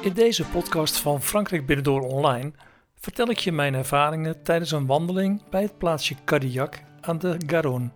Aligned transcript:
In 0.00 0.12
deze 0.12 0.44
podcast 0.44 0.96
van 0.96 1.22
Frankrijk 1.22 1.66
Binnendoor 1.66 2.00
Online 2.00 2.52
vertel 3.00 3.30
ik 3.30 3.38
je 3.38 3.52
mijn 3.52 3.74
ervaringen 3.74 4.42
tijdens 4.42 4.70
een 4.70 4.86
wandeling 4.86 5.42
bij 5.50 5.62
het 5.62 5.78
plaatsje 5.78 6.14
Cadillac 6.24 6.82
aan 7.00 7.18
de 7.18 7.36
Garonne. 7.46 7.90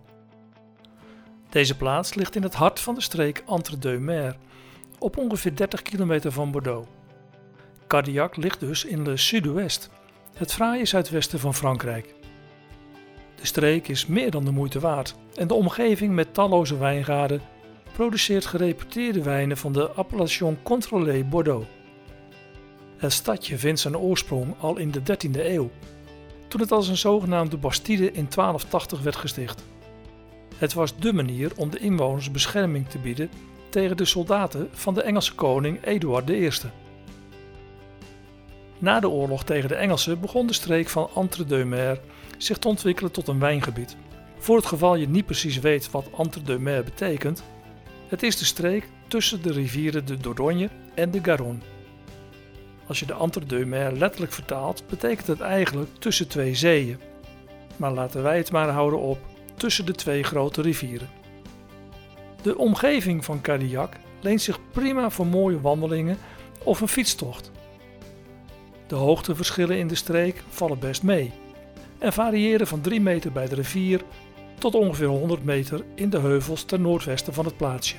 Deze 1.49 1.77
plaats 1.77 2.13
ligt 2.13 2.35
in 2.35 2.43
het 2.43 2.53
hart 2.53 2.79
van 2.79 2.95
de 2.95 3.01
streek 3.01 3.43
Entre-deux-Mers, 3.47 4.35
op 4.99 5.17
ongeveer 5.17 5.55
30 5.55 5.81
kilometer 5.81 6.31
van 6.31 6.51
Bordeaux. 6.51 6.87
Cadillac 7.87 8.35
ligt 8.35 8.59
dus 8.59 8.85
in 8.85 9.03
le 9.03 9.17
Sud-Ouest, 9.17 9.89
het 10.33 10.53
fraaie 10.53 10.85
zuidwesten 10.85 11.39
van 11.39 11.53
Frankrijk. 11.53 12.15
De 13.35 13.45
streek 13.45 13.87
is 13.87 14.05
meer 14.05 14.31
dan 14.31 14.45
de 14.45 14.51
moeite 14.51 14.79
waard 14.79 15.15
en 15.35 15.47
de 15.47 15.53
omgeving 15.53 16.13
met 16.13 16.33
talloze 16.33 16.77
wijngaarden 16.77 17.41
produceert 17.93 18.45
gereputeerde 18.45 19.23
wijnen 19.23 19.57
van 19.57 19.73
de 19.73 19.89
Appellation 19.89 20.57
Contrôlée 20.57 21.29
Bordeaux. 21.29 21.67
Het 23.03 23.13
stadje 23.13 23.57
vindt 23.57 23.79
zijn 23.79 23.97
oorsprong 23.97 24.55
al 24.59 24.77
in 24.77 24.91
de 24.91 24.99
13e 24.99 25.39
eeuw, 25.39 25.71
toen 26.47 26.61
het 26.61 26.71
als 26.71 26.87
een 26.87 26.97
zogenaamde 26.97 27.57
bastide 27.57 28.05
in 28.05 28.27
1280 28.29 29.01
werd 29.01 29.15
gesticht. 29.15 29.63
Het 30.57 30.73
was 30.73 30.97
dé 30.97 31.13
manier 31.13 31.51
om 31.55 31.69
de 31.69 31.79
inwoners 31.79 32.31
bescherming 32.31 32.89
te 32.89 32.97
bieden 32.97 33.29
tegen 33.69 33.97
de 33.97 34.05
soldaten 34.05 34.69
van 34.71 34.93
de 34.93 35.01
Engelse 35.01 35.35
koning 35.35 35.85
Eduard 35.85 36.29
I. 36.29 36.49
Na 38.77 38.99
de 38.99 39.09
oorlog 39.09 39.43
tegen 39.43 39.69
de 39.69 39.75
Engelsen 39.75 40.19
begon 40.19 40.47
de 40.47 40.53
streek 40.53 40.89
van 40.89 41.09
Entre-deux-Mers 41.15 41.99
zich 42.37 42.57
te 42.57 42.67
ontwikkelen 42.67 43.11
tot 43.11 43.27
een 43.27 43.39
wijngebied. 43.39 43.95
Voor 44.37 44.55
het 44.55 44.65
geval 44.65 44.95
je 44.95 45.07
niet 45.07 45.25
precies 45.25 45.59
weet 45.59 45.91
wat 45.91 46.09
Entre-deux-Mers 46.17 46.83
betekent, 46.83 47.43
het 48.07 48.23
is 48.23 48.37
de 48.37 48.45
streek 48.45 48.89
tussen 49.07 49.41
de 49.41 49.51
rivieren 49.51 50.05
de 50.05 50.17
Dordogne 50.17 50.69
en 50.95 51.11
de 51.11 51.19
Garonne. 51.23 51.72
Als 52.87 52.99
je 52.99 53.05
de 53.05 53.13
Entre-deux-Mers 53.13 53.97
letterlijk 53.97 54.31
vertaalt, 54.33 54.83
betekent 54.89 55.27
het 55.27 55.39
eigenlijk 55.39 55.89
tussen 55.99 56.27
twee 56.27 56.55
zeeën. 56.55 56.99
Maar 57.77 57.91
laten 57.91 58.23
wij 58.23 58.37
het 58.37 58.51
maar 58.51 58.69
houden 58.69 58.99
op 58.99 59.17
tussen 59.55 59.85
de 59.85 59.93
twee 59.93 60.23
grote 60.23 60.61
rivieren. 60.61 61.09
De 62.41 62.57
omgeving 62.57 63.25
van 63.25 63.41
Cadillac 63.41 63.93
leent 64.21 64.41
zich 64.41 64.59
prima 64.71 65.09
voor 65.09 65.27
mooie 65.27 65.61
wandelingen 65.61 66.17
of 66.63 66.81
een 66.81 66.87
fietstocht. 66.87 67.51
De 68.87 68.95
hoogteverschillen 68.95 69.77
in 69.77 69.87
de 69.87 69.95
streek 69.95 70.43
vallen 70.49 70.79
best 70.79 71.03
mee 71.03 71.31
en 71.99 72.13
variëren 72.13 72.67
van 72.67 72.81
3 72.81 73.01
meter 73.01 73.31
bij 73.31 73.47
de 73.47 73.55
rivier 73.55 74.01
tot 74.59 74.75
ongeveer 74.75 75.07
100 75.07 75.43
meter 75.43 75.83
in 75.95 76.09
de 76.09 76.19
heuvels 76.19 76.63
ten 76.63 76.81
noordwesten 76.81 77.33
van 77.33 77.45
het 77.45 77.57
plaatsje. 77.57 77.95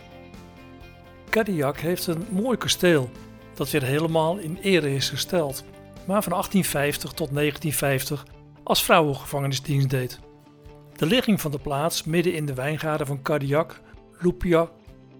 Cadillac 1.30 1.78
heeft 1.78 2.06
een 2.06 2.26
mooi 2.30 2.56
kasteel 2.56 3.10
dat 3.56 3.70
weer 3.70 3.82
helemaal 3.82 4.36
in 4.36 4.58
ere 4.62 4.94
is 4.94 5.08
gesteld, 5.08 5.64
maar 6.06 6.22
van 6.22 6.32
1850 6.32 7.10
tot 7.10 7.34
1950 7.34 8.26
als 8.62 8.84
vrouwengevangenisdienst 8.84 9.90
deed. 9.90 10.18
De 10.96 11.06
ligging 11.06 11.40
van 11.40 11.50
de 11.50 11.58
plaats 11.58 12.04
midden 12.04 12.34
in 12.34 12.46
de 12.46 12.54
wijngaarden 12.54 13.06
van 13.06 13.22
Cadillac, 13.22 13.80
Loupiac 14.18 14.70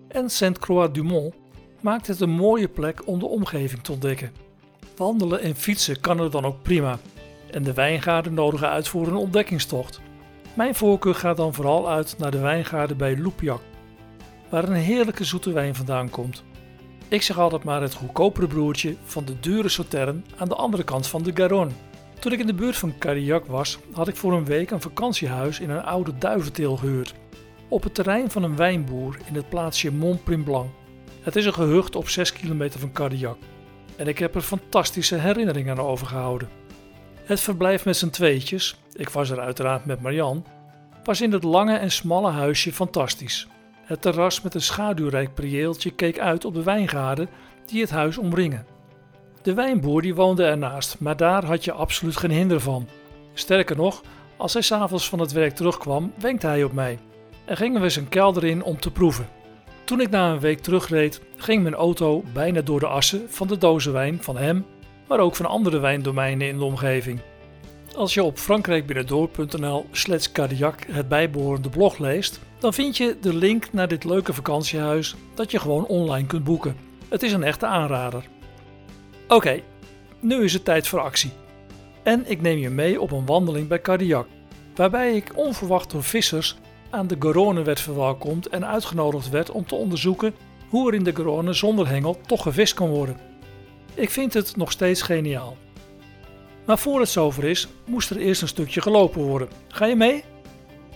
en 0.08 0.30
Saint-Croix-du-Mont 0.30 1.34
maakt 1.80 2.06
het 2.06 2.20
een 2.20 2.30
mooie 2.30 2.68
plek 2.68 3.06
om 3.06 3.18
de 3.18 3.26
omgeving 3.26 3.82
te 3.82 3.92
ontdekken. 3.92 4.32
Wandelen 4.96 5.40
en 5.40 5.56
fietsen 5.56 6.00
kan 6.00 6.20
er 6.20 6.30
dan 6.30 6.44
ook 6.44 6.62
prima 6.62 6.98
en 7.50 7.62
de 7.62 7.72
wijngaarden 7.72 8.34
nodigen 8.34 8.68
uit 8.68 8.88
voor 8.88 9.06
een 9.06 9.14
ontdekkingstocht. 9.14 10.00
Mijn 10.54 10.74
voorkeur 10.74 11.14
gaat 11.14 11.36
dan 11.36 11.54
vooral 11.54 11.90
uit 11.90 12.18
naar 12.18 12.30
de 12.30 12.38
wijngaarden 12.38 12.96
bij 12.96 13.18
Loupiac, 13.18 13.60
waar 14.48 14.64
een 14.64 14.74
heerlijke 14.74 15.24
zoete 15.24 15.52
wijn 15.52 15.74
vandaan 15.74 16.10
komt. 16.10 16.44
Ik 17.08 17.22
zeg 17.22 17.38
altijd 17.38 17.64
maar 17.64 17.82
het 17.82 17.94
goedkopere 17.94 18.46
broertje 18.46 18.96
van 19.04 19.24
de 19.24 19.40
dure 19.40 19.68
Sautern 19.68 20.24
aan 20.36 20.48
de 20.48 20.54
andere 20.54 20.84
kant 20.84 21.06
van 21.06 21.22
de 21.22 21.30
Garonne. 21.34 21.72
Toen 22.18 22.32
ik 22.32 22.38
in 22.38 22.46
de 22.46 22.54
buurt 22.54 22.76
van 22.76 22.98
Cadillac 22.98 23.46
was, 23.46 23.78
had 23.92 24.08
ik 24.08 24.16
voor 24.16 24.32
een 24.32 24.44
week 24.44 24.70
een 24.70 24.80
vakantiehuis 24.80 25.60
in 25.60 25.70
een 25.70 25.82
oude 25.82 26.18
duiventeel 26.18 26.76
gehuurd. 26.76 27.14
Op 27.68 27.82
het 27.82 27.94
terrein 27.94 28.30
van 28.30 28.42
een 28.42 28.56
wijnboer 28.56 29.16
in 29.26 29.34
het 29.34 29.48
plaatsje 29.48 29.92
Mont-Primblanc. 29.92 30.70
Het 31.20 31.36
is 31.36 31.46
een 31.46 31.54
gehucht 31.54 31.96
op 31.96 32.08
6 32.08 32.32
kilometer 32.32 32.80
van 32.80 32.92
Cadillac. 32.92 33.36
En 33.96 34.06
ik 34.06 34.18
heb 34.18 34.34
er 34.34 34.40
fantastische 34.40 35.16
herinneringen 35.16 35.78
aan 35.78 35.84
overgehouden. 35.84 36.48
Het 37.24 37.40
verblijf 37.40 37.84
met 37.84 37.96
z'n 37.96 38.10
tweetjes, 38.10 38.76
ik 38.92 39.08
was 39.08 39.30
er 39.30 39.40
uiteraard 39.40 39.84
met 39.84 40.00
Marian, 40.00 40.46
was 41.04 41.20
in 41.20 41.32
het 41.32 41.44
lange 41.44 41.76
en 41.76 41.90
smalle 41.90 42.30
huisje 42.30 42.72
fantastisch. 42.72 43.46
Het 43.84 44.02
terras 44.02 44.40
met 44.40 44.54
een 44.54 44.62
schaduwrijk 44.62 45.34
prieeltje 45.34 45.90
keek 45.90 46.18
uit 46.18 46.44
op 46.44 46.54
de 46.54 46.62
wijngaarden 46.62 47.28
die 47.66 47.80
het 47.80 47.90
huis 47.90 48.18
omringen. 48.18 48.66
De 49.42 49.54
wijnboer 49.54 50.02
die 50.02 50.14
woonde 50.14 50.44
ernaast, 50.44 50.96
maar 51.00 51.16
daar 51.16 51.44
had 51.44 51.64
je 51.64 51.72
absoluut 51.72 52.16
geen 52.16 52.30
hinder 52.30 52.60
van. 52.60 52.88
Sterker 53.34 53.76
nog, 53.76 54.02
als 54.36 54.52
hij 54.52 54.62
s'avonds 54.62 55.08
van 55.08 55.18
het 55.18 55.32
werk 55.32 55.54
terugkwam, 55.54 56.12
wenkte 56.18 56.46
hij 56.46 56.64
op 56.64 56.72
mij 56.72 56.98
en 57.44 57.56
gingen 57.56 57.80
we 57.80 57.88
zijn 57.88 58.08
kelder 58.08 58.44
in 58.44 58.62
om 58.62 58.80
te 58.80 58.90
proeven. 58.90 59.28
Toen 59.84 60.00
ik 60.00 60.10
na 60.10 60.30
een 60.30 60.40
week 60.40 60.60
terugreed, 60.60 61.20
ging 61.36 61.62
mijn 61.62 61.74
auto 61.74 62.22
bijna 62.32 62.60
door 62.60 62.80
de 62.80 62.86
assen 62.86 63.30
van 63.30 63.46
de 63.46 63.58
dozen 63.58 63.92
wijn 63.92 64.22
van 64.22 64.36
hem, 64.36 64.66
maar 65.08 65.18
ook 65.18 65.36
van 65.36 65.46
andere 65.46 65.78
wijndomeinen 65.78 66.48
in 66.48 66.58
de 66.58 66.64
omgeving. 66.64 67.20
Als 67.96 68.14
je 68.14 68.22
op 68.22 68.38
frankrijkbinnendoor.nl 68.38 69.86
slash 69.90 70.28
het 70.88 71.08
bijbehorende 71.08 71.68
blog 71.68 71.98
leest, 71.98 72.40
dan 72.64 72.74
vind 72.74 72.96
je 72.96 73.16
de 73.20 73.34
link 73.34 73.72
naar 73.72 73.88
dit 73.88 74.04
leuke 74.04 74.32
vakantiehuis 74.32 75.14
dat 75.34 75.50
je 75.50 75.58
gewoon 75.58 75.86
online 75.86 76.26
kunt 76.26 76.44
boeken. 76.44 76.76
Het 77.08 77.22
is 77.22 77.32
een 77.32 77.42
echte 77.42 77.66
aanrader. 77.66 78.28
Oké, 79.28 79.60
nu 80.20 80.44
is 80.44 80.52
het 80.52 80.64
tijd 80.64 80.88
voor 80.88 81.00
actie. 81.00 81.30
En 82.02 82.30
ik 82.30 82.40
neem 82.40 82.58
je 82.58 82.70
mee 82.70 83.00
op 83.00 83.10
een 83.10 83.26
wandeling 83.26 83.68
bij 83.68 83.80
Cadillac, 83.80 84.26
waarbij 84.74 85.16
ik 85.16 85.32
onverwacht 85.34 85.90
door 85.90 86.02
vissers 86.02 86.56
aan 86.90 87.06
de 87.06 87.16
Garonne 87.18 87.62
werd 87.62 87.80
verwelkomd 87.80 88.48
en 88.48 88.66
uitgenodigd 88.66 89.28
werd 89.28 89.50
om 89.50 89.66
te 89.66 89.74
onderzoeken 89.74 90.34
hoe 90.68 90.88
er 90.88 90.94
in 90.94 91.04
de 91.04 91.16
Garonne 91.16 91.52
zonder 91.52 91.88
hengel 91.88 92.20
toch 92.26 92.42
gevist 92.42 92.74
kan 92.74 92.88
worden. 92.88 93.16
Ik 93.94 94.10
vind 94.10 94.34
het 94.34 94.56
nog 94.56 94.72
steeds 94.72 95.02
geniaal. 95.02 95.56
Maar 96.66 96.78
voor 96.78 97.00
het 97.00 97.08
zover 97.08 97.44
is, 97.44 97.68
moest 97.86 98.10
er 98.10 98.16
eerst 98.16 98.42
een 98.42 98.48
stukje 98.48 98.80
gelopen 98.80 99.22
worden. 99.22 99.48
Ga 99.68 99.84
je 99.84 99.96
mee? 99.96 100.24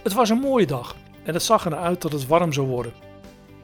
Het 0.03 0.13
was 0.13 0.31
een 0.31 0.41
mooie 0.41 0.67
dag 0.67 0.97
en 1.29 1.35
het 1.35 1.43
zag 1.43 1.65
ernaar 1.65 1.81
uit 1.81 2.03
dat 2.03 2.13
het 2.13 2.27
warm 2.27 2.53
zou 2.53 2.67
worden. 2.67 2.93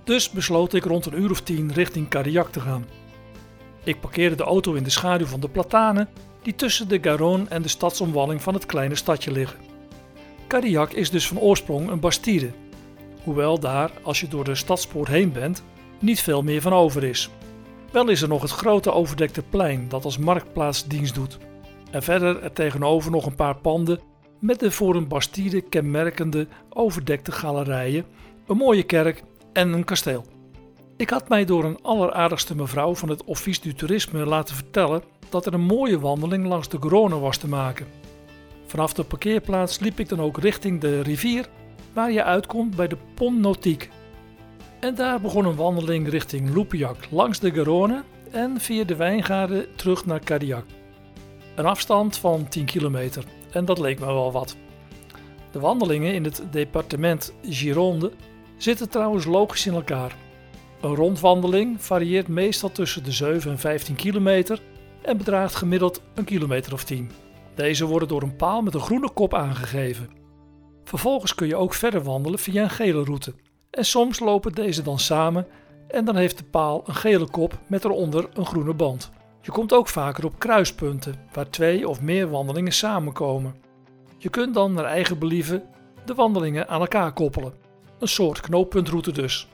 Dus 0.05 0.31
besloot 0.31 0.75
ik 0.75 0.85
rond 0.85 1.07
een 1.07 1.21
uur 1.21 1.31
of 1.31 1.41
tien 1.41 1.73
richting 1.73 2.09
Cadillac 2.09 2.53
te 2.53 2.61
gaan. 2.61 2.87
Ik 3.85 4.01
parkeerde 4.01 4.37
de 4.37 4.43
auto 4.43 4.73
in 4.73 4.83
de 4.83 4.91
schaduw 4.91 5.27
van 5.27 5.41
de 5.41 5.49
platanen 5.49 6.09
die 6.43 6.55
tussen 6.55 6.89
de 6.89 6.99
Garonne 7.03 7.49
en 7.49 7.63
de 7.63 7.69
stadsomwalling 7.69 8.43
van 8.43 8.55
het 8.55 8.67
kleine 8.67 8.95
stadje 8.95 9.33
liggen. 9.33 9.59
Cadillac 10.47 10.93
is 10.93 11.11
dus 11.11 11.29
van 11.29 11.39
oorsprong 11.39 11.91
een 11.91 12.01
bastide, 12.01 12.51
hoewel 13.23 13.59
daar, 13.59 13.91
als 14.03 14.21
je 14.21 14.29
door 14.29 14.45
de 14.45 14.55
stadspoort 14.55 15.09
heen 15.09 15.33
bent, 15.33 15.63
niet 15.99 16.21
veel 16.21 16.43
meer 16.43 16.61
van 16.61 16.73
over 16.73 17.05
is. 17.05 17.31
Wel 17.91 18.09
is 18.09 18.23
er 18.23 18.29
nog 18.29 18.43
het 18.43 18.51
grote 18.51 18.93
overdekte 18.93 19.43
plein 19.43 19.89
dat 19.89 20.05
als 20.05 20.19
marktplaats 20.19 20.87
dienst 20.87 21.15
doet. 21.15 21.39
En 21.91 22.03
verder 22.03 22.43
er 22.43 22.53
tegenover 22.53 23.11
nog 23.11 23.27
een 23.27 23.35
paar 23.35 23.57
panden 23.57 24.01
met 24.39 24.61
de 24.61 24.71
voor 24.71 24.95
een 24.95 25.09
bastide 25.09 25.61
kenmerkende 25.61 26.47
overdekte 26.69 27.33
galerijen, 27.33 28.05
een 28.47 28.57
mooie 28.57 28.83
kerk 28.83 29.23
en 29.53 29.73
een 29.73 29.85
kasteel. 29.85 30.25
Ik 30.97 31.11
had 31.11 31.29
mij 31.29 31.45
door 31.45 31.65
een 31.65 31.83
alleraardigste 31.83 32.57
mevrouw 32.57 32.95
van 32.95 33.09
het 33.09 33.25
Office 33.25 33.61
du 33.61 33.75
Tourisme 33.75 34.27
laten 34.27 34.55
vertellen 34.55 35.03
dat 35.29 35.47
er 35.47 35.55
een 35.55 35.61
mooie 35.61 36.01
wandeling 36.01 36.47
langs 36.47 36.69
de 36.69 36.79
Garonne 36.81 37.19
was 37.19 37.37
te 37.37 37.49
maken. 37.49 37.87
Vanaf 38.67 38.93
de 38.93 39.05
parkeerplaats 39.05 39.79
liep 39.79 39.99
ik 39.99 40.09
dan 40.09 40.21
ook 40.21 40.39
richting 40.39 40.81
de 40.81 41.01
rivier, 41.01 41.49
waar 41.93 42.13
je 42.13 42.25
uitkomt 42.25 42.77
bij 42.77 42.89
de 42.89 42.97
Pont 43.15 43.39
Nautique. 43.41 43.89
En 44.81 44.95
daar 44.95 45.21
begon 45.21 45.45
een 45.45 45.57
wandeling 45.57 46.09
richting 46.09 46.55
Loupiac 46.55 46.97
langs 47.11 47.41
de 47.41 47.53
Garonne 47.53 48.03
en 48.31 48.61
via 48.61 48.85
de 48.85 48.97
wijngaarden 48.97 49.67
terug 49.77 50.07
naar 50.07 50.21
Cadillac. 50.21 50.65
Een 51.55 51.67
afstand 51.67 52.17
van 52.17 52.49
10 52.49 52.65
kilometer 52.65 53.25
en 53.55 53.65
dat 53.65 53.79
leek 53.79 54.01
me 54.01 54.07
wel 54.07 54.33
wat. 54.33 54.57
De 55.51 55.61
wandelingen 55.61 56.15
in 56.15 56.25
het 56.25 56.43
departement 56.51 57.33
Gironde 57.43 58.13
zitten 58.57 58.89
trouwens 58.89 59.25
logisch 59.25 59.67
in 59.67 59.75
elkaar. 59.75 60.17
Een 60.81 60.95
rondwandeling 60.95 61.83
varieert 61.83 62.29
meestal 62.29 62.73
tussen 62.73 63.05
de 63.05 63.13
7 63.13 63.51
en 63.51 63.59
15 63.59 63.95
kilometer 63.95 64.61
en 65.03 65.17
bedraagt 65.17 65.55
gemiddeld 65.55 66.01
een 66.15 66.25
kilometer 66.25 66.73
of 66.73 66.85
10. 66.85 67.11
Deze 67.55 67.85
worden 67.87 68.09
door 68.09 68.23
een 68.23 68.37
paal 68.37 68.63
met 68.63 68.75
een 68.75 68.81
groene 68.81 69.11
kop 69.11 69.35
aangegeven. 69.35 70.11
Vervolgens 70.85 71.35
kun 71.35 71.47
je 71.47 71.57
ook 71.57 71.75
verder 71.75 72.03
wandelen 72.03 72.39
via 72.39 72.63
een 72.63 72.71
gele 72.71 73.05
route. 73.05 73.35
En 73.71 73.85
soms 73.85 74.21
lopen 74.21 74.53
deze 74.53 74.83
dan 74.83 74.99
samen 74.99 75.47
en 75.89 76.05
dan 76.05 76.17
heeft 76.17 76.39
de 76.39 76.45
paal 76.45 76.83
een 76.87 76.95
gele 76.95 77.31
kop 77.31 77.59
met 77.67 77.85
eronder 77.85 78.29
een 78.33 78.47
groene 78.47 78.75
band. 78.75 79.11
Je 79.45 79.51
komt 79.51 79.73
ook 79.73 79.89
vaker 79.89 80.25
op 80.25 80.39
kruispunten 80.39 81.15
waar 81.33 81.51
twee 81.51 81.89
of 81.89 82.01
meer 82.01 82.31
wandelingen 82.31 82.73
samenkomen. 82.73 83.55
Je 84.19 84.29
kunt 84.29 84.55
dan 84.55 84.73
naar 84.73 84.85
eigen 84.85 85.19
believen 85.19 85.63
de 86.05 86.15
wandelingen 86.15 86.69
aan 86.69 86.81
elkaar 86.81 87.13
koppelen. 87.13 87.55
Een 87.99 88.09
soort 88.09 88.41
knooppuntroute 88.41 89.13
dus. 89.13 89.49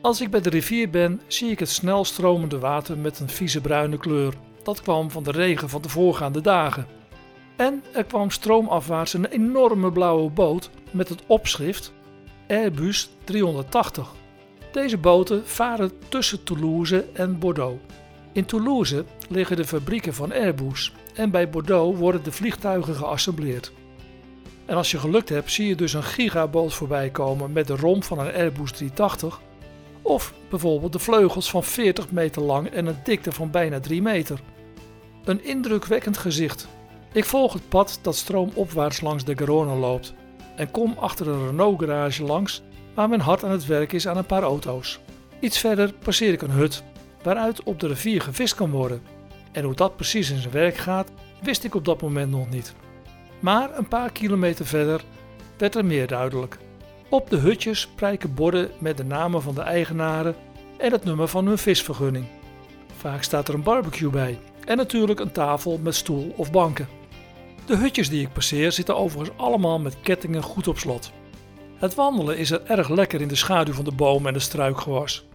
Als 0.00 0.20
ik 0.20 0.30
bij 0.30 0.40
de 0.40 0.50
rivier 0.50 0.90
ben, 0.90 1.20
zie 1.26 1.50
ik 1.50 1.58
het 1.58 1.68
snel 1.68 2.04
stromende 2.04 2.58
water 2.58 2.98
met 2.98 3.20
een 3.20 3.28
vieze 3.28 3.60
bruine 3.60 3.98
kleur. 3.98 4.34
Dat 4.62 4.82
kwam 4.82 5.10
van 5.10 5.22
de 5.22 5.30
regen 5.30 5.68
van 5.68 5.82
de 5.82 5.88
voorgaande 5.88 6.40
dagen. 6.40 6.86
En 7.56 7.82
er 7.92 8.04
kwam 8.04 8.30
stroomafwaarts 8.30 9.12
een 9.12 9.26
enorme 9.26 9.92
blauwe 9.92 10.30
boot 10.30 10.70
met 10.90 11.08
het 11.08 11.22
opschrift 11.26 11.92
Airbus 12.48 13.10
380. 13.24 14.12
Deze 14.72 14.98
boten 14.98 15.46
varen 15.46 15.92
tussen 16.08 16.44
Toulouse 16.44 17.06
en 17.12 17.38
Bordeaux. 17.38 17.80
In 18.34 18.44
Toulouse 18.44 19.04
liggen 19.28 19.56
de 19.56 19.64
fabrieken 19.64 20.14
van 20.14 20.32
Airbus 20.32 20.92
en 21.14 21.30
bij 21.30 21.50
Bordeaux 21.50 21.98
worden 21.98 22.22
de 22.22 22.32
vliegtuigen 22.32 22.94
geassembleerd. 22.94 23.72
En 24.66 24.76
als 24.76 24.90
je 24.90 24.98
gelukt 24.98 25.28
hebt, 25.28 25.52
zie 25.52 25.66
je 25.66 25.74
dus 25.74 25.92
een 25.92 26.02
gigaboot 26.02 26.74
voorbij 26.74 27.10
komen 27.10 27.52
met 27.52 27.66
de 27.66 27.76
romp 27.76 28.04
van 28.04 28.18
een 28.18 28.34
Airbus 28.34 28.70
380 28.70 29.40
of 30.02 30.34
bijvoorbeeld 30.50 30.92
de 30.92 30.98
vleugels 30.98 31.50
van 31.50 31.64
40 31.64 32.10
meter 32.10 32.42
lang 32.42 32.68
en 32.68 32.86
een 32.86 32.98
dikte 33.04 33.32
van 33.32 33.50
bijna 33.50 33.80
3 33.80 34.02
meter. 34.02 34.40
Een 35.24 35.44
indrukwekkend 35.44 36.16
gezicht. 36.16 36.68
Ik 37.12 37.24
volg 37.24 37.52
het 37.52 37.68
pad 37.68 37.98
dat 38.02 38.16
stroomopwaarts 38.16 39.00
langs 39.00 39.24
de 39.24 39.36
Garonne 39.36 39.74
loopt 39.74 40.14
en 40.56 40.70
kom 40.70 40.94
achter 40.98 41.28
een 41.28 41.46
Renault 41.46 41.80
garage 41.80 42.22
langs 42.22 42.62
waar 42.94 43.08
men 43.08 43.20
hard 43.20 43.44
aan 43.44 43.50
het 43.50 43.66
werk 43.66 43.92
is 43.92 44.08
aan 44.08 44.16
een 44.16 44.26
paar 44.26 44.42
auto's. 44.42 45.00
Iets 45.40 45.58
verder 45.58 45.92
passeer 45.92 46.32
ik 46.32 46.42
een 46.42 46.50
hut 46.50 46.82
waaruit 47.24 47.62
op 47.62 47.80
de 47.80 47.86
rivier 47.86 48.20
gevist 48.20 48.54
kan 48.54 48.70
worden. 48.70 49.02
En 49.52 49.64
hoe 49.64 49.74
dat 49.74 49.96
precies 49.96 50.30
in 50.30 50.40
zijn 50.40 50.52
werk 50.52 50.76
gaat, 50.76 51.10
wist 51.42 51.64
ik 51.64 51.74
op 51.74 51.84
dat 51.84 52.02
moment 52.02 52.30
nog 52.30 52.50
niet. 52.50 52.74
Maar 53.40 53.78
een 53.78 53.88
paar 53.88 54.12
kilometer 54.12 54.66
verder 54.66 55.04
werd 55.58 55.74
er 55.74 55.84
meer 55.84 56.06
duidelijk. 56.06 56.58
Op 57.08 57.30
de 57.30 57.36
hutjes 57.36 57.86
prijken 57.86 58.34
borden 58.34 58.70
met 58.78 58.96
de 58.96 59.04
namen 59.04 59.42
van 59.42 59.54
de 59.54 59.60
eigenaren 59.60 60.34
en 60.78 60.92
het 60.92 61.04
nummer 61.04 61.28
van 61.28 61.46
hun 61.46 61.58
visvergunning. 61.58 62.26
Vaak 62.96 63.22
staat 63.22 63.48
er 63.48 63.54
een 63.54 63.62
barbecue 63.62 64.10
bij 64.10 64.38
en 64.64 64.76
natuurlijk 64.76 65.20
een 65.20 65.32
tafel 65.32 65.78
met 65.82 65.94
stoel 65.94 66.32
of 66.36 66.52
banken. 66.52 66.88
De 67.66 67.76
hutjes 67.76 68.08
die 68.08 68.20
ik 68.20 68.32
passeer 68.32 68.72
zitten 68.72 68.96
overigens 68.96 69.38
allemaal 69.38 69.78
met 69.78 70.00
kettingen 70.00 70.42
goed 70.42 70.68
op 70.68 70.78
slot. 70.78 71.12
Het 71.76 71.94
wandelen 71.94 72.38
is 72.38 72.50
er 72.50 72.62
erg 72.66 72.88
lekker 72.88 73.20
in 73.20 73.28
de 73.28 73.34
schaduw 73.34 73.74
van 73.74 73.84
de 73.84 73.92
bomen 73.92 74.26
en 74.26 74.32
de 74.32 74.40
struikgewas. 74.40 75.26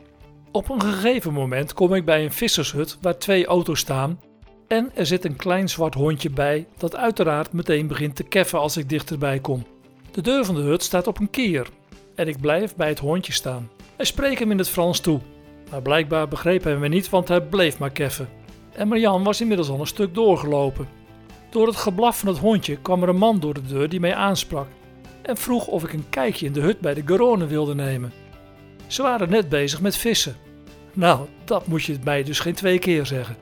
Op 0.51 0.69
een 0.69 0.81
gegeven 0.81 1.33
moment 1.33 1.73
kom 1.73 1.93
ik 1.93 2.05
bij 2.05 2.23
een 2.23 2.31
vissershut 2.31 2.97
waar 3.01 3.17
twee 3.17 3.45
auto's 3.45 3.79
staan 3.79 4.19
en 4.67 4.91
er 4.93 5.05
zit 5.05 5.25
een 5.25 5.35
klein 5.35 5.69
zwart 5.69 5.93
hondje 5.93 6.29
bij 6.29 6.67
dat 6.77 6.95
uiteraard 6.95 7.53
meteen 7.53 7.87
begint 7.87 8.15
te 8.15 8.23
keffen 8.23 8.59
als 8.59 8.77
ik 8.77 8.89
dichterbij 8.89 9.39
kom. 9.39 9.65
De 10.11 10.21
deur 10.21 10.45
van 10.45 10.55
de 10.55 10.61
hut 10.61 10.83
staat 10.83 11.07
op 11.07 11.19
een 11.19 11.29
kier 11.29 11.67
en 12.15 12.27
ik 12.27 12.39
blijf 12.39 12.75
bij 12.75 12.87
het 12.87 12.99
hondje 12.99 13.33
staan. 13.33 13.69
Hij 13.95 14.05
spreekt 14.05 14.39
hem 14.39 14.51
in 14.51 14.57
het 14.57 14.69
Frans 14.69 14.99
toe, 14.99 15.19
maar 15.71 15.81
blijkbaar 15.81 16.27
begreep 16.27 16.63
hij 16.63 16.77
me 16.77 16.87
niet, 16.87 17.09
want 17.09 17.27
hij 17.27 17.41
bleef 17.41 17.79
maar 17.79 17.91
keffen. 17.91 18.29
En 18.73 18.87
Marjan 18.87 19.23
was 19.23 19.41
inmiddels 19.41 19.69
al 19.69 19.79
een 19.79 19.87
stuk 19.87 20.13
doorgelopen. 20.13 20.87
Door 21.49 21.67
het 21.67 21.75
geblaf 21.75 22.19
van 22.19 22.27
het 22.27 22.37
hondje 22.37 22.77
kwam 22.77 23.03
er 23.03 23.09
een 23.09 23.17
man 23.17 23.39
door 23.39 23.53
de 23.53 23.65
deur 23.67 23.89
die 23.89 23.99
mij 23.99 24.15
aansprak 24.15 24.67
en 25.21 25.37
vroeg 25.37 25.67
of 25.67 25.83
ik 25.83 25.93
een 25.93 26.09
kijkje 26.09 26.45
in 26.45 26.53
de 26.53 26.61
hut 26.61 26.79
bij 26.79 26.93
de 26.93 27.03
Garonne 27.05 27.47
wilde 27.47 27.75
nemen. 27.75 28.11
Ze 28.89 29.01
waren 29.01 29.29
net 29.29 29.49
bezig 29.49 29.81
met 29.81 29.97
vissen. 29.97 30.35
Nou, 30.93 31.27
dat 31.45 31.67
moet 31.67 31.83
je 31.83 31.97
mij 32.03 32.23
dus 32.23 32.39
geen 32.39 32.53
twee 32.53 32.79
keer 32.79 33.05
zeggen. 33.05 33.35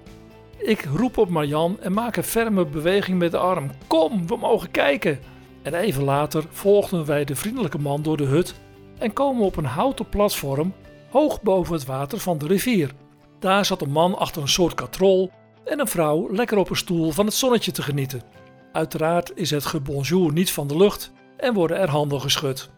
Ik 0.57 0.87
roep 0.95 1.17
op 1.17 1.29
Marjan 1.29 1.77
en 1.81 1.93
maak 1.93 2.15
een 2.15 2.23
ferme 2.23 2.65
beweging 2.65 3.17
met 3.17 3.31
de 3.31 3.37
arm. 3.37 3.71
Kom, 3.87 4.27
we 4.27 4.37
mogen 4.37 4.71
kijken. 4.71 5.19
En 5.61 5.73
even 5.73 6.03
later 6.03 6.45
volgden 6.49 7.05
wij 7.05 7.25
de 7.25 7.35
vriendelijke 7.35 7.79
man 7.79 8.01
door 8.01 8.17
de 8.17 8.23
hut 8.23 8.55
en 8.97 9.13
komen 9.13 9.45
op 9.45 9.55
een 9.55 9.65
houten 9.65 10.09
platform 10.09 10.73
hoog 11.09 11.41
boven 11.41 11.73
het 11.73 11.85
water 11.85 12.19
van 12.19 12.37
de 12.37 12.47
rivier. 12.47 12.91
Daar 13.39 13.65
zat 13.65 13.81
een 13.81 13.91
man 13.91 14.17
achter 14.17 14.41
een 14.41 14.47
soort 14.47 14.73
katrol 14.73 15.31
en 15.65 15.79
een 15.79 15.87
vrouw 15.87 16.33
lekker 16.33 16.57
op 16.57 16.69
een 16.69 16.75
stoel 16.75 17.11
van 17.11 17.25
het 17.25 17.33
zonnetje 17.33 17.71
te 17.71 17.81
genieten. 17.81 18.21
Uiteraard 18.71 19.31
is 19.35 19.51
het 19.51 19.65
gebonjour 19.65 20.33
niet 20.33 20.51
van 20.51 20.67
de 20.67 20.77
lucht 20.77 21.11
en 21.37 21.53
worden 21.53 21.77
er 21.77 21.89
handen 21.89 22.21
geschud. 22.21 22.69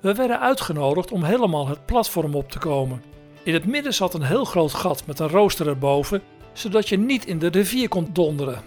We 0.00 0.14
werden 0.14 0.40
uitgenodigd 0.40 1.12
om 1.12 1.22
helemaal 1.22 1.68
het 1.68 1.86
platform 1.86 2.34
op 2.34 2.50
te 2.50 2.58
komen. 2.58 3.02
In 3.42 3.54
het 3.54 3.66
midden 3.66 3.94
zat 3.94 4.14
een 4.14 4.22
heel 4.22 4.44
groot 4.44 4.74
gat 4.74 5.06
met 5.06 5.18
een 5.18 5.28
rooster 5.28 5.68
erboven, 5.68 6.22
zodat 6.52 6.88
je 6.88 6.98
niet 6.98 7.26
in 7.26 7.38
de 7.38 7.48
rivier 7.48 7.88
kon 7.88 8.08
donderen. 8.12 8.62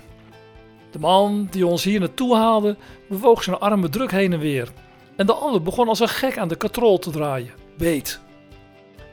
De 0.92 1.00
man 1.00 1.48
die 1.52 1.66
ons 1.66 1.84
hier 1.84 2.00
naartoe 2.00 2.36
haalde, 2.36 2.76
bewoog 3.10 3.44
zijn 3.44 3.60
armen 3.60 3.92
druk 3.92 4.12
heen 4.12 4.34
en 4.34 4.40
weer. 4.40 4.72
En 5.16 5.26
de 5.26 5.34
ander 5.34 5.62
begon 5.62 5.88
als 5.88 6.00
een 6.00 6.10
gek 6.10 6.38
aan 6.38 6.48
de 6.48 6.56
katrol 6.56 7.00
te 7.00 7.10
draaien. 7.10 7.52
Beet. 7.78 8.20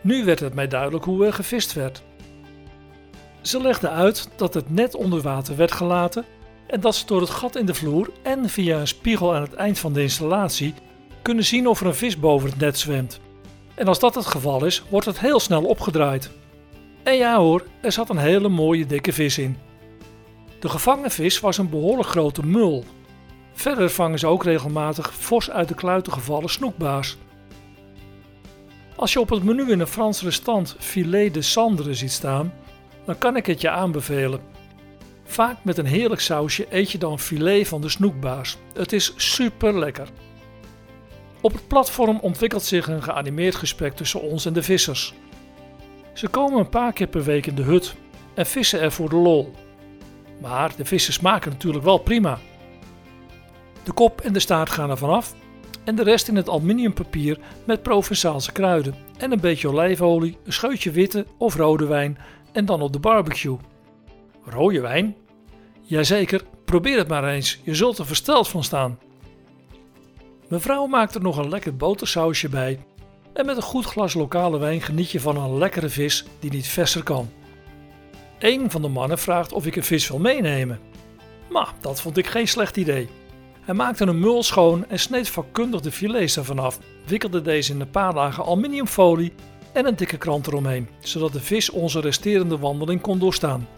Nu 0.01 0.25
werd 0.25 0.41
het 0.41 0.55
mij 0.55 0.69
duidelijk 0.69 1.05
hoe 1.05 1.27
er 1.27 1.33
gevist 1.33 1.73
werd. 1.73 2.03
Ze 3.41 3.61
legde 3.61 3.89
uit 3.89 4.29
dat 4.37 4.55
het 4.55 4.71
net 4.71 4.95
onder 4.95 5.21
water 5.21 5.57
werd 5.57 5.73
gelaten 5.73 6.25
en 6.67 6.81
dat 6.81 6.95
ze 6.95 7.07
door 7.07 7.21
het 7.21 7.31
gat 7.31 7.57
in 7.57 7.67
de 7.67 7.75
vloer 7.75 8.11
en 8.23 8.49
via 8.49 8.81
een 8.81 8.89
spiegel 8.89 9.35
aan 9.35 9.43
het 9.43 9.55
eind 9.55 9.79
van 9.79 9.93
de 9.93 10.03
installatie 10.03 10.75
kunnen 11.29 11.47
zien 11.47 11.69
of 11.69 11.81
er 11.81 11.87
een 11.87 11.95
vis 11.95 12.19
boven 12.19 12.51
het 12.51 12.59
net 12.59 12.79
zwemt. 12.79 13.21
En 13.75 13.89
als 13.89 13.99
dat 13.99 14.15
het 14.15 14.27
geval 14.27 14.65
is, 14.65 14.83
wordt 14.89 15.07
het 15.07 15.21
heel 15.21 15.41
snel 15.41 15.65
opgedraaid. 15.65 16.31
En 17.03 17.17
ja 17.17 17.37
hoor, 17.37 17.67
er 17.81 17.93
zat 17.93 18.09
een 18.09 18.19
hele 18.19 18.49
mooie 18.49 18.87
dikke 18.87 19.13
vis 19.13 19.39
in. 19.39 19.57
De 20.61 20.69
gevangen 20.69 21.11
vis 21.11 21.41
was 21.41 21.59
een 21.59 21.69
behoorlijk 21.69 22.09
grote 22.09 22.47
mul. 22.47 22.85
Verder 23.53 23.91
vangen 23.91 24.19
ze 24.19 24.27
ook 24.27 24.45
regelmatig 24.45 25.15
fors 25.15 25.51
uit 25.51 25.69
de 25.69 25.75
kluiten 25.75 26.13
gevallen 26.13 26.49
snoekbaars. 26.49 27.17
Als 28.97 29.13
je 29.13 29.21
op 29.21 29.31
het 29.31 29.43
menu 29.43 29.71
in 29.71 29.81
een 29.81 29.87
Frans 29.87 30.23
restaurant 30.23 30.77
filet 30.79 31.35
de 31.35 31.43
cendre 31.43 31.95
ziet 31.95 32.13
staan, 32.13 32.53
dan 33.05 33.19
kan 33.19 33.37
ik 33.37 33.47
het 33.47 33.61
je 33.61 33.71
aanbevelen. 33.71 34.41
Vaak 35.25 35.57
met 35.63 35.79
een 35.79 35.87
heerlijk 35.87 36.21
sausje 36.21 36.67
eet 36.71 36.91
je 36.91 36.99
dan 36.99 37.19
filet 37.19 37.69
van 37.69 37.81
de 37.81 37.89
snoekbaars. 37.89 38.57
Het 38.75 38.93
is 38.93 39.13
super 39.17 39.79
lekker. 39.79 40.09
Op 41.41 41.53
het 41.53 41.69
platform 41.69 42.19
ontwikkelt 42.21 42.63
zich 42.63 42.89
een 42.89 43.03
geanimeerd 43.03 43.55
gesprek 43.55 43.97
tussen 43.97 44.21
ons 44.21 44.47
en 44.47 44.53
de 44.53 44.63
vissers. 44.63 45.15
Ze 46.13 46.29
komen 46.29 46.59
een 46.59 46.69
paar 46.69 46.93
keer 46.93 47.07
per 47.07 47.25
week 47.25 47.47
in 47.47 47.55
de 47.55 47.63
hut 47.63 47.95
en 48.35 48.47
vissen 48.47 48.81
er 48.81 48.93
voor 48.93 49.09
de 49.09 49.17
lol. 49.17 49.53
Maar 50.41 50.73
de 50.77 50.85
vissen 50.85 51.13
smaken 51.13 51.51
natuurlijk 51.51 51.85
wel 51.85 51.99
prima. 51.99 52.39
De 53.85 53.93
kop 53.93 54.21
en 54.21 54.33
de 54.33 54.41
staart 54.41 54.71
gaan 54.71 54.91
er 54.91 54.97
vanaf 54.97 55.35
en 55.85 55.95
de 55.95 56.03
rest 56.03 56.29
in 56.29 56.37
het 56.37 56.49
aluminiumpapier 56.49 57.39
met 57.65 57.83
Provençaalse 57.83 58.53
kruiden 58.53 58.95
en 59.19 59.33
een 59.33 59.41
beetje 59.41 59.69
olijfolie, 59.69 60.37
een 60.45 60.53
scheutje 60.53 60.91
witte 60.91 61.27
of 61.39 61.55
rode 61.55 61.87
wijn 61.87 62.19
en 62.53 62.65
dan 62.65 62.83
op 62.83 62.93
de 62.93 62.99
barbecue. 62.99 63.57
Rode 64.45 64.81
wijn? 64.81 65.17
Jazeker, 65.83 66.45
probeer 66.65 66.99
het 66.99 67.09
maar 67.09 67.25
eens, 67.25 67.61
je 67.63 67.75
zult 67.75 67.99
er 67.99 68.07
versteld 68.07 68.49
van 68.49 68.65
staan. 68.65 68.99
Mevrouw 70.49 70.87
maakt 70.87 71.15
er 71.15 71.23
nog 71.23 71.37
een 71.37 71.49
lekker 71.49 71.77
botersausje 71.77 72.49
bij 72.49 72.79
en 73.33 73.47
met 73.47 73.57
een 73.57 73.63
goed 73.63 73.85
glas 73.85 74.15
lokale 74.15 74.59
wijn 74.59 74.81
geniet 74.81 75.11
je 75.11 75.21
van 75.21 75.37
een 75.37 75.59
lekkere 75.59 75.89
vis 75.89 76.25
die 76.41 76.51
niet 76.51 76.67
verser 76.67 77.03
kan. 77.03 77.31
Een 78.39 78.71
van 78.71 78.83
de 78.83 78.89
mannen 78.89 79.19
vraagt 79.19 79.53
of 79.53 79.67
ik 79.67 79.77
een 79.77 79.85
vis 79.85 80.09
wil 80.09 80.19
meenemen. 80.19 80.81
Maar 81.51 81.75
dat 81.81 82.01
vond 82.01 82.17
ik 82.17 82.27
geen 82.27 82.49
slecht 82.49 82.77
idee. 82.77 83.09
Hij 83.61 83.75
maakte 83.75 84.07
een 84.07 84.19
mul 84.19 84.43
schoon 84.43 84.85
en 84.89 84.99
sneed 84.99 85.29
vakkundig 85.29 85.81
de 85.81 85.93
filets 85.93 86.37
ervan 86.37 86.59
af, 86.59 86.79
wikkelde 87.07 87.43
deze 87.43 87.73
in 87.73 87.81
een 87.81 87.91
paar 87.91 88.15
lagen 88.15 88.45
aluminiumfolie 88.45 89.33
en 89.73 89.87
een 89.87 89.97
dikke 89.97 90.17
krant 90.17 90.47
eromheen, 90.47 90.89
zodat 91.01 91.33
de 91.33 91.41
vis 91.41 91.71
onze 91.71 92.01
resterende 92.01 92.59
wandeling 92.59 93.01
kon 93.01 93.19
doorstaan. 93.19 93.69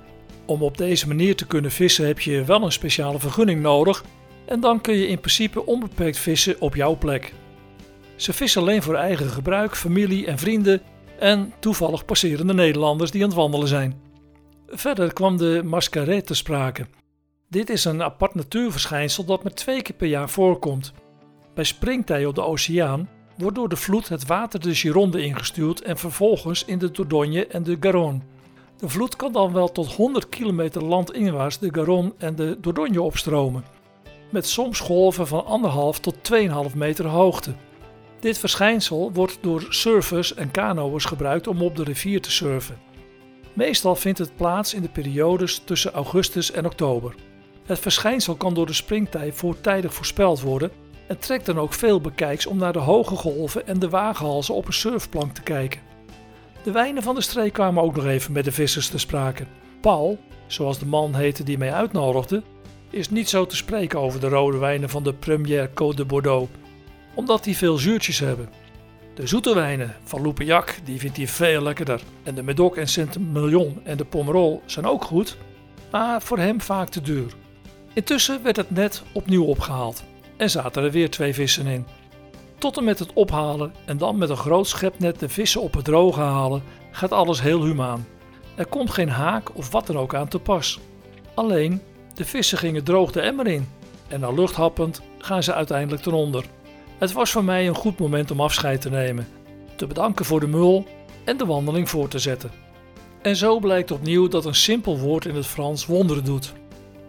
Om 0.45 0.63
op 0.63 0.77
deze 0.77 1.09
manier 1.09 1.37
te 1.37 1.47
kunnen 1.47 1.71
vissen 1.71 2.07
heb 2.07 2.21
je 2.21 2.45
wel 2.45 2.63
een 2.63 2.73
speciale 2.73 3.19
vergunning 3.19 3.63
nodig 3.63 4.05
en 4.45 4.61
dan 4.61 4.81
kun 4.81 4.95
je 4.95 5.07
in 5.07 5.21
principe 5.21 5.67
onbeperkt 5.67 6.19
vissen 6.19 6.61
op 6.61 6.75
jouw 6.75 6.97
plek. 6.97 7.33
Ze 8.17 8.33
vissen 8.33 8.61
alleen 8.61 8.83
voor 8.83 8.95
eigen 8.95 9.29
gebruik, 9.31 9.77
familie 9.77 10.27
en 10.27 10.39
vrienden 10.39 10.83
en 11.19 11.53
toevallig 11.59 12.05
passerende 12.05 12.55
Nederlanders 12.55 13.11
die 13.11 13.23
aan 13.23 13.29
het 13.29 13.37
wandelen 13.37 13.69
zijn. 13.69 14.01
Verder 14.67 15.13
kwam 15.13 15.37
de 15.37 15.63
mascaret 15.65 16.27
te 16.27 16.35
sprake. 16.35 16.87
Dit 17.49 17.71
is 17.71 17.85
een 17.85 18.03
apart 18.03 18.35
natuurverschijnsel 18.35 19.25
dat 19.25 19.43
maar 19.43 19.53
twee 19.53 19.83
keer 19.83 19.95
per 19.95 20.09
jaar 20.09 20.31
voorkomt. 20.31 20.93
Bij 21.55 21.65
springtij 21.65 22.27
op 22.27 22.35
de 22.35 22.43
oceaan 22.45 23.09
wordt 23.37 23.57
door 23.57 23.69
de 23.69 23.77
vloed 23.77 24.09
het 24.09 24.27
water 24.27 24.61
de 24.61 24.75
Gironde 24.75 25.23
ingestuurd 25.23 25.83
en 25.83 25.99
vervolgens 25.99 26.65
in 26.65 26.79
de 26.79 26.91
Dordogne 26.91 27.47
en 27.47 27.63
de 27.63 27.77
Garonne. 27.81 28.21
De 28.77 28.89
vloed 28.89 29.17
kan 29.17 29.33
dan 29.33 29.53
wel 29.53 29.73
tot 29.73 29.93
100 29.93 30.29
kilometer 30.29 30.85
landinwaarts 30.85 31.59
de 31.59 31.69
Garonne 31.73 32.13
en 32.19 32.37
de 32.37 32.57
Dordogne 32.61 33.03
opstromen, 33.03 33.65
met 34.31 34.47
soms 34.47 34.81
golven 34.81 35.27
van 35.27 35.95
1,5 35.95 36.01
tot 36.01 36.17
2,5 36.71 36.77
meter 36.77 37.07
hoogte. 37.07 37.55
Dit 38.21 38.39
verschijnsel 38.39 39.13
wordt 39.13 39.39
door 39.41 39.67
surfers 39.69 40.35
en 40.35 40.51
kanoërs 40.51 41.05
gebruikt 41.05 41.47
om 41.47 41.63
op 41.63 41.77
de 41.77 41.85
rivier 41.85 42.21
te 42.21 42.31
surfen. 42.31 42.79
Meestal 43.53 43.97
vindt 43.97 44.19
het 44.19 44.37
plaats 44.37 44.75
in 44.75 44.83
de 44.83 44.89
periodes 44.89 45.63
tussen 45.65 45.93
augustus 45.93 46.51
en 46.53 46.67
oktober. 46.67 47.15
Het 47.67 47.79
verschijnsel 47.79 48.35
kan 48.35 48.55
door 48.55 48.67
de 48.67 48.73
springtij 48.73 49.33
voortijdig 49.33 49.95
voorspeld 49.95 50.41
worden 50.41 50.71
en 51.07 51.19
trekt 51.19 51.47
dan 51.47 51.59
ook 51.59 51.73
veel 51.73 52.01
bekijks 52.01 52.47
om 52.47 52.57
naar 52.57 52.73
de 52.73 52.79
hoge 52.79 53.17
golven 53.17 53.67
en 53.67 53.79
de 53.79 53.89
waaghalzen 53.89 54.55
op 54.55 54.67
een 54.67 54.73
surfplank 54.73 55.35
te 55.35 55.43
kijken. 55.43 55.81
De 56.63 56.71
wijnen 56.71 57.03
van 57.03 57.15
de 57.15 57.21
streek 57.21 57.53
kwamen 57.53 57.83
ook 57.83 57.97
nog 57.97 58.07
even 58.07 58.33
met 58.33 58.45
de 58.45 58.53
vissers 58.53 58.89
te 58.89 58.99
sprake. 58.99 59.47
Paul, 59.81 60.19
zoals 60.47 60.79
de 60.79 60.87
man 60.87 61.15
heette 61.15 61.43
die 61.43 61.59
mij 61.59 61.73
uitnodigde, 61.73 62.43
is 62.91 63.11
niet 63.11 63.29
zo 63.29 63.47
te 63.47 63.57
spreken 63.57 63.99
over 63.99 64.21
de 64.21 64.29
rode 64.29 64.59
wijnen 64.59 64.89
van 64.89 65.03
de 65.03 65.15
Premier 65.15 65.69
Côte 65.69 65.97
de 65.97 66.05
Bordeaux, 66.05 66.51
omdat 67.15 67.45
die 67.45 67.57
veel 67.57 67.77
zuurtjes 67.77 68.19
hebben. 68.19 68.49
De 69.15 69.27
zoete 69.27 69.55
wijnen 69.55 69.97
van 70.05 70.23
Loupiac 70.23 70.79
die 70.85 70.99
vindt 70.99 71.17
hij 71.17 71.29
veel 71.29 71.63
lekkerder. 71.63 72.03
En 72.23 72.35
de 72.35 72.43
Medoc 72.43 72.77
en 72.77 72.89
Saint-Emilion 72.89 73.81
en 73.85 73.97
de 73.97 74.05
Pomerol 74.05 74.63
zijn 74.67 74.87
ook 74.87 75.05
goed, 75.05 75.37
maar 75.91 76.23
voor 76.23 76.39
hem 76.39 76.61
vaak 76.61 76.89
te 76.89 77.01
duur. 77.01 77.35
Intussen 77.93 78.43
werd 78.43 78.57
het 78.57 78.71
net 78.71 79.03
opnieuw 79.13 79.45
opgehaald 79.45 80.05
en 80.37 80.51
zaten 80.51 80.83
er 80.83 80.91
weer 80.91 81.11
twee 81.11 81.35
vissen 81.35 81.67
in. 81.67 81.87
Tot 82.59 82.77
en 82.77 82.85
met 82.85 82.99
het 82.99 83.13
ophalen 83.13 83.73
en 83.85 83.99
dan 83.99 84.19
met 84.19 84.31
een 84.31 84.37
groot 84.37 84.67
schepnet 84.67 85.19
de 85.19 85.29
vissen 85.29 85.61
op 85.61 85.75
het 85.75 85.85
droge 85.85 86.21
halen 86.21 86.63
gaat 86.91 87.13
alles 87.13 87.43
heel 87.43 87.65
humaan. 87.65 88.07
Er 88.55 88.67
komt 88.67 88.91
geen 88.91 89.09
haak 89.09 89.57
of 89.57 89.71
wat 89.71 89.87
dan 89.87 89.99
ook 89.99 90.15
aan 90.15 90.29
te 90.29 90.39
pas. 90.39 90.81
Alleen, 91.35 91.83
de 92.21 92.27
vissen 92.27 92.59
gingen 92.59 92.85
droog 92.85 93.13
de 93.13 93.21
emmer 93.21 93.47
in 93.47 93.69
en 94.09 94.21
na 94.21 94.31
lucht 94.31 94.55
happend 94.55 95.03
gaan 95.19 95.43
ze 95.43 95.55
uiteindelijk 95.55 96.03
ten 96.03 96.13
onder. 96.13 96.45
Het 96.99 97.13
was 97.13 97.31
voor 97.31 97.45
mij 97.45 97.69
een 97.69 97.75
goed 97.75 97.99
moment 97.99 98.31
om 98.31 98.41
afscheid 98.41 98.81
te 98.81 98.91
nemen, 98.91 99.29
te 99.77 99.87
bedanken 99.87 100.25
voor 100.25 100.41
de 100.41 100.47
mul 100.47 100.87
en 101.25 101.37
de 101.37 101.47
wandeling 101.47 101.89
voor 101.89 102.09
te 102.09 102.19
zetten. 102.19 102.51
En 103.23 103.37
zo 103.37 103.59
blijkt 103.59 103.91
opnieuw 103.91 104.29
dat 104.29 104.45
een 104.45 104.55
simpel 104.55 104.99
woord 104.99 105.25
in 105.25 105.35
het 105.35 105.47
Frans 105.47 105.87
wonderen 105.87 106.25
doet. 106.25 106.53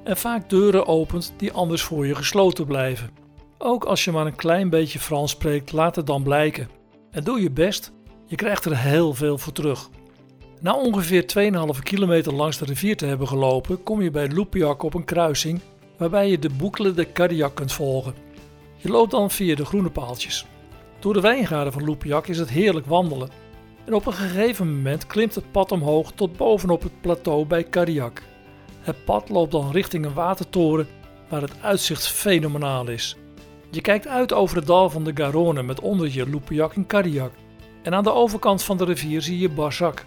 En 0.03 0.17
vaak 0.17 0.49
deuren 0.49 0.87
opent 0.87 1.33
die 1.37 1.51
anders 1.51 1.81
voor 1.81 2.07
je 2.07 2.15
gesloten 2.15 2.65
blijven. 2.65 3.09
Ook 3.57 3.83
als 3.83 4.05
je 4.05 4.11
maar 4.11 4.25
een 4.25 4.35
klein 4.35 4.69
beetje 4.69 4.99
Frans 4.99 5.31
spreekt, 5.31 5.71
laat 5.71 5.95
het 5.95 6.07
dan 6.07 6.23
blijken. 6.23 6.69
En 7.11 7.23
doe 7.23 7.41
je 7.41 7.51
best, 7.51 7.91
je 8.25 8.35
krijgt 8.35 8.65
er 8.65 8.77
heel 8.77 9.13
veel 9.13 9.37
voor 9.37 9.53
terug. 9.53 9.89
Na 10.61 10.75
ongeveer 10.75 11.25
2,5 11.75 11.79
kilometer 11.83 12.33
langs 12.33 12.57
de 12.57 12.65
rivier 12.65 12.97
te 12.97 13.05
hebben 13.05 13.27
gelopen, 13.27 13.83
kom 13.83 14.01
je 14.01 14.11
bij 14.11 14.29
Loupiac 14.29 14.83
op 14.83 14.93
een 14.93 15.05
kruising 15.05 15.59
waarbij 15.97 16.29
je 16.29 16.39
de 16.39 16.49
Boucle 16.49 16.93
de 16.93 17.11
Cardiac 17.11 17.55
kunt 17.55 17.73
volgen. 17.73 18.13
Je 18.77 18.89
loopt 18.89 19.11
dan 19.11 19.31
via 19.31 19.55
de 19.55 19.65
groene 19.65 19.89
paaltjes. 19.89 20.45
Door 20.99 21.13
de 21.13 21.21
wijngaarden 21.21 21.73
van 21.73 21.83
Loupiac 21.83 22.27
is 22.27 22.37
het 22.37 22.49
heerlijk 22.49 22.85
wandelen. 22.85 23.29
En 23.85 23.93
op 23.93 24.05
een 24.05 24.13
gegeven 24.13 24.75
moment 24.75 25.07
klimt 25.07 25.35
het 25.35 25.51
pad 25.51 25.71
omhoog 25.71 26.11
tot 26.15 26.37
bovenop 26.37 26.83
het 26.83 27.01
plateau 27.01 27.45
bij 27.45 27.69
Cardiac. 27.69 28.23
Het 28.81 29.05
pad 29.05 29.29
loopt 29.29 29.51
dan 29.51 29.71
richting 29.71 30.05
een 30.05 30.13
watertoren 30.13 30.87
waar 31.29 31.41
het 31.41 31.61
uitzicht 31.61 32.07
fenomenaal 32.07 32.87
is. 32.87 33.15
Je 33.71 33.81
kijkt 33.81 34.07
uit 34.07 34.33
over 34.33 34.55
het 34.55 34.67
dal 34.67 34.89
van 34.89 35.03
de 35.03 35.11
Garonne 35.13 35.63
met 35.63 35.79
onder 35.79 36.13
je 36.13 36.29
Loupiac 36.29 36.73
en 36.73 36.87
Cardiac. 36.87 37.31
En 37.83 37.93
aan 37.93 38.03
de 38.03 38.13
overkant 38.13 38.63
van 38.63 38.77
de 38.77 38.85
rivier 38.85 39.21
zie 39.21 39.39
je 39.39 39.49
Barsac. 39.49 40.05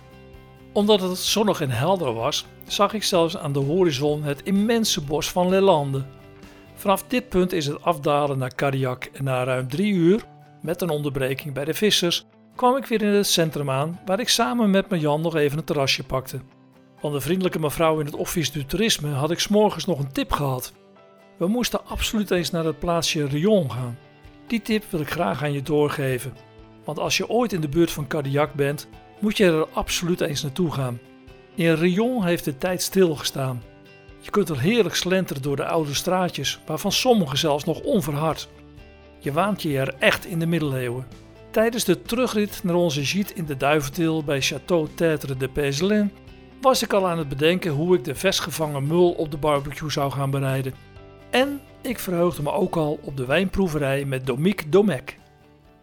Omdat 0.74 1.00
het 1.00 1.18
zonnig 1.18 1.60
en 1.60 1.70
helder 1.70 2.14
was, 2.14 2.46
zag 2.66 2.92
ik 2.92 3.02
zelfs 3.02 3.36
aan 3.36 3.52
de 3.52 3.58
horizon 3.58 4.22
het 4.22 4.42
immense 4.42 5.00
bos 5.00 5.30
van 5.30 5.48
Lelande. 5.48 6.04
Vanaf 6.74 7.04
dit 7.08 7.28
punt 7.28 7.52
is 7.52 7.66
het 7.66 7.82
afdalen 7.82 8.38
naar 8.38 8.54
Cardiac 8.54 9.04
en 9.04 9.24
na 9.24 9.44
ruim 9.44 9.68
drie 9.68 9.92
uur, 9.92 10.24
met 10.62 10.82
een 10.82 10.90
onderbreking 10.90 11.54
bij 11.54 11.64
de 11.64 11.74
vissers, 11.74 12.26
kwam 12.56 12.76
ik 12.76 12.86
weer 12.86 13.02
in 13.02 13.12
het 13.12 13.26
centrum 13.26 13.70
aan 13.70 14.00
waar 14.04 14.20
ik 14.20 14.28
samen 14.28 14.70
met 14.70 14.88
mijn 14.88 15.00
Jan 15.00 15.20
nog 15.20 15.36
even 15.36 15.58
een 15.58 15.64
terrasje 15.64 16.04
pakte. 16.04 16.40
Van 16.98 17.12
de 17.12 17.20
vriendelijke 17.20 17.58
mevrouw 17.58 18.00
in 18.00 18.06
het 18.06 18.14
Office 18.14 18.52
du 18.52 18.64
Toerisme 18.66 19.10
had 19.10 19.30
ik 19.30 19.38
s'morgens 19.38 19.84
nog 19.84 19.98
een 19.98 20.12
tip 20.12 20.32
gehad. 20.32 20.72
We 21.36 21.46
moesten 21.46 21.86
absoluut 21.86 22.30
eens 22.30 22.50
naar 22.50 22.64
het 22.64 22.78
plaatsje 22.78 23.26
Rion 23.26 23.70
gaan. 23.70 23.98
Die 24.46 24.62
tip 24.62 24.84
wil 24.90 25.00
ik 25.00 25.10
graag 25.10 25.42
aan 25.42 25.52
je 25.52 25.62
doorgeven. 25.62 26.34
Want 26.84 26.98
als 26.98 27.16
je 27.16 27.28
ooit 27.28 27.52
in 27.52 27.60
de 27.60 27.68
buurt 27.68 27.90
van 27.90 28.06
Cardiac 28.06 28.52
bent, 28.52 28.88
moet 29.18 29.36
je 29.36 29.44
er 29.44 29.68
absoluut 29.72 30.20
eens 30.20 30.42
naartoe 30.42 30.72
gaan. 30.72 30.98
In 31.54 31.74
Rion 31.74 32.24
heeft 32.24 32.44
de 32.44 32.56
tijd 32.56 32.82
stilgestaan. 32.82 33.62
Je 34.20 34.30
kunt 34.30 34.48
er 34.48 34.60
heerlijk 34.60 34.94
slenteren 34.94 35.42
door 35.42 35.56
de 35.56 35.66
oude 35.66 35.94
straatjes, 35.94 36.60
waarvan 36.66 36.92
sommige 36.92 37.36
zelfs 37.36 37.64
nog 37.64 37.80
onverhard. 37.80 38.48
Je 39.18 39.32
waant 39.32 39.62
je 39.62 39.78
er 39.78 39.94
echt 39.98 40.26
in 40.26 40.38
de 40.38 40.46
middeleeuwen. 40.46 41.06
Tijdens 41.50 41.84
de 41.84 42.02
terugrit 42.02 42.60
naar 42.62 42.74
onze 42.74 43.06
gîte 43.06 43.34
in 43.34 43.44
de 43.44 43.56
Duiventil 43.56 44.24
bij 44.24 44.42
Château 44.42 44.94
Tertre 44.94 45.36
de 45.36 45.48
Pézelin 45.48 46.12
was 46.60 46.82
ik 46.82 46.92
al 46.92 47.08
aan 47.08 47.18
het 47.18 47.28
bedenken 47.28 47.70
hoe 47.70 47.96
ik 47.96 48.04
de 48.04 48.14
vestgevangen 48.14 48.86
mul 48.86 49.10
op 49.10 49.30
de 49.30 49.36
barbecue 49.36 49.90
zou 49.90 50.10
gaan 50.10 50.30
bereiden. 50.30 50.74
En 51.30 51.60
ik 51.82 51.98
verheugde 51.98 52.42
me 52.42 52.52
ook 52.52 52.76
al 52.76 52.98
op 53.02 53.16
de 53.16 53.26
wijnproeverij 53.26 54.04
met 54.04 54.26
Dominique 54.26 54.68
Domecq. 54.68 55.14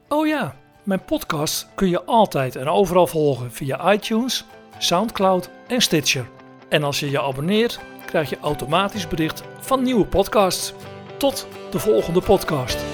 Oh 0.08 0.28
ja, 0.28 0.56
mijn 0.84 1.06
podcast 1.06 1.68
kun 1.76 1.90
je 1.90 2.04
altijd 2.04 2.56
en 2.56 2.68
overal 2.68 3.08
volgen 3.08 3.52
via 3.52 3.94
iTunes, 3.94 4.46
Soundcloud 4.78 5.50
en 5.68 5.82
Stitcher. 5.82 6.30
En 6.70 6.84
als 6.84 7.00
je 7.00 7.10
je 7.10 7.22
abonneert, 7.22 7.80
krijg 8.06 8.30
je 8.30 8.40
automatisch 8.42 9.08
bericht 9.08 9.44
van 9.60 9.84
nieuwe 9.84 10.06
podcasts. 10.06 10.74
Tot 11.18 11.48
de 11.72 11.80
volgende 11.80 12.22
podcast. 12.22 12.91